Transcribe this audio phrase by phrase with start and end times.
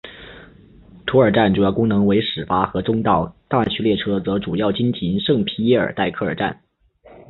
[1.05, 6.59] 图尔站主要功能为始发和终到大区列车则主要经停圣皮耶尔代科尔站。